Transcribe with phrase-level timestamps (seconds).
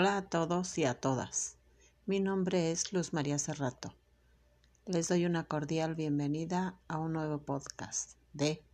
[0.00, 1.58] Hola a todos y a todas.
[2.06, 3.94] Mi nombre es Luz María Cerrato.
[4.86, 8.64] Les doy una cordial bienvenida a un nuevo podcast de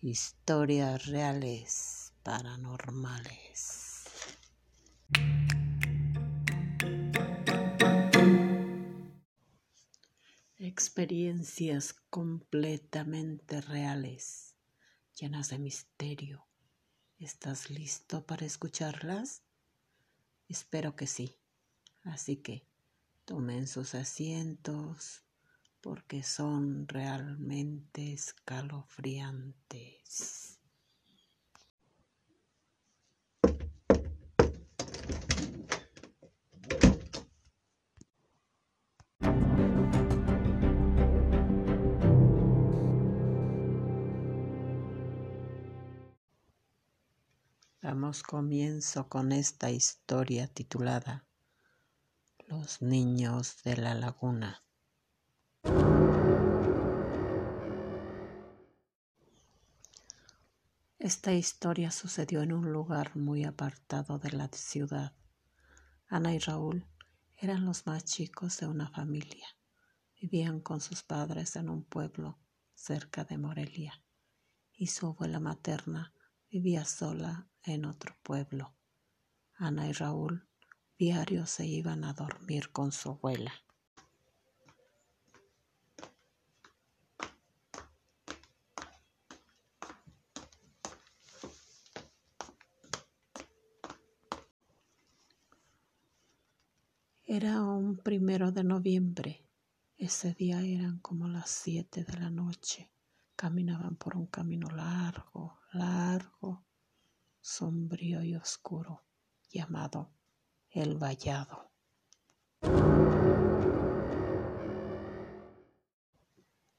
[0.00, 4.04] historias reales paranormales.
[10.56, 14.56] Experiencias completamente reales,
[15.20, 16.46] llenas de misterio.
[17.18, 19.42] ¿Estás listo para escucharlas?
[20.48, 21.36] Espero que sí.
[22.04, 22.66] Así que
[23.24, 25.22] tomen sus asientos
[25.80, 30.60] porque son realmente escalofriantes.
[48.28, 51.24] Comienzo con esta historia titulada
[52.46, 54.62] Los niños de la laguna.
[60.98, 65.14] Esta historia sucedió en un lugar muy apartado de la ciudad.
[66.06, 66.86] Ana y Raúl
[67.38, 69.46] eran los más chicos de una familia.
[70.20, 72.38] Vivían con sus padres en un pueblo
[72.74, 74.02] cerca de Morelia
[74.74, 76.12] y su abuela materna
[76.50, 78.74] vivía sola en otro pueblo.
[79.54, 80.48] Ana y Raúl
[80.98, 83.52] diario se iban a dormir con su abuela.
[97.28, 99.44] Era un primero de noviembre.
[99.98, 102.90] Ese día eran como las siete de la noche.
[103.36, 106.64] Caminaban por un camino largo, largo,
[107.40, 109.04] sombrío y oscuro
[109.50, 110.10] llamado
[110.70, 111.70] el vallado.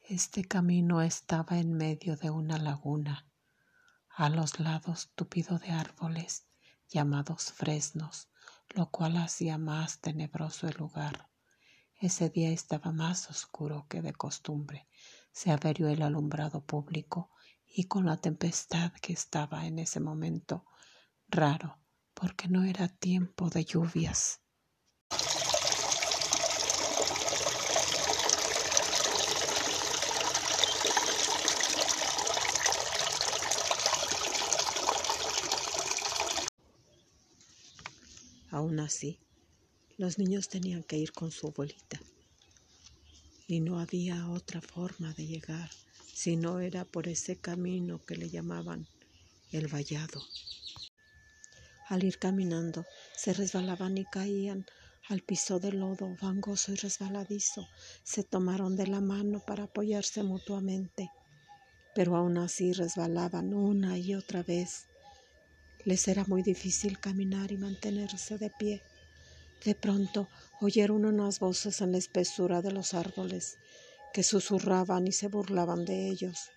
[0.00, 3.26] Este camino estaba en medio de una laguna,
[4.10, 6.46] a los lados tupido de árboles
[6.88, 8.28] llamados fresnos,
[8.68, 11.28] lo cual hacía más tenebroso el lugar.
[11.98, 14.86] Ese día estaba más oscuro que de costumbre.
[15.34, 17.32] Se averió el alumbrado público
[17.66, 20.64] y con la tempestad que estaba en ese momento
[21.28, 21.76] raro,
[22.14, 24.40] porque no era tiempo de lluvias.
[38.52, 39.18] Aún así,
[39.98, 42.03] los niños tenían que ir con su abuelita
[43.46, 45.70] y no había otra forma de llegar
[46.12, 48.86] si no era por ese camino que le llamaban
[49.52, 50.22] el vallado.
[51.88, 54.64] Al ir caminando, se resbalaban y caían
[55.08, 57.68] al piso de lodo, fangoso y resbaladizo.
[58.04, 61.10] Se tomaron de la mano para apoyarse mutuamente,
[61.94, 64.86] pero aún así resbalaban una y otra vez.
[65.84, 68.82] Les era muy difícil caminar y mantenerse de pie.
[69.64, 70.28] De pronto
[70.60, 73.58] oyeron unas voces en la espesura de los árboles
[74.12, 76.50] que susurraban y se burlaban de ellos.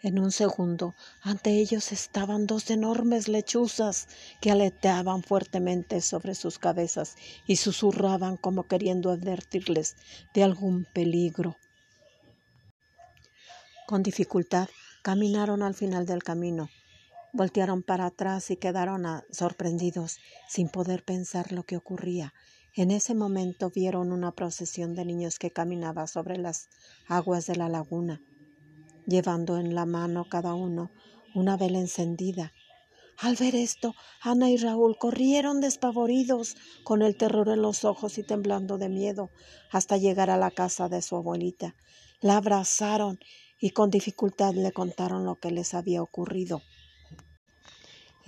[0.00, 4.06] En un segundo, ante ellos estaban dos enormes lechuzas
[4.40, 9.96] que aleteaban fuertemente sobre sus cabezas y susurraban como queriendo advertirles
[10.34, 11.56] de algún peligro.
[13.86, 14.68] Con dificultad
[15.02, 16.70] caminaron al final del camino,
[17.32, 20.18] voltearon para atrás y quedaron sorprendidos
[20.48, 22.34] sin poder pensar lo que ocurría.
[22.74, 26.68] En ese momento vieron una procesión de niños que caminaba sobre las
[27.06, 28.22] aguas de la laguna,
[29.06, 30.90] llevando en la mano cada uno
[31.34, 32.52] una vela encendida.
[33.20, 38.22] Al ver esto, Ana y Raúl corrieron despavoridos, con el terror en los ojos y
[38.22, 39.30] temblando de miedo,
[39.72, 41.74] hasta llegar a la casa de su abuelita.
[42.20, 43.18] La abrazaron
[43.58, 46.62] y con dificultad le contaron lo que les había ocurrido.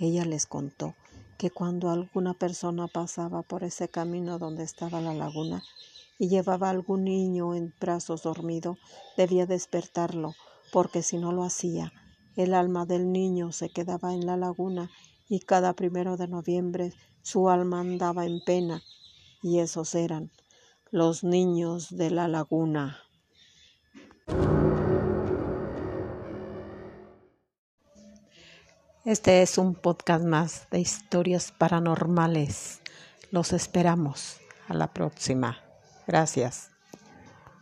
[0.01, 0.95] Ella les contó
[1.37, 5.61] que cuando alguna persona pasaba por ese camino donde estaba la laguna
[6.17, 8.79] y llevaba a algún niño en brazos dormido,
[9.15, 10.33] debía despertarlo,
[10.73, 11.93] porque si no lo hacía,
[12.35, 14.89] el alma del niño se quedaba en la laguna
[15.29, 18.81] y cada primero de noviembre su alma andaba en pena,
[19.43, 20.31] y esos eran
[20.89, 22.97] los niños de la laguna.
[29.03, 32.81] Este es un podcast más de historias paranormales.
[33.31, 34.37] Los esperamos.
[34.67, 35.57] A la próxima.
[36.05, 36.70] Gracias.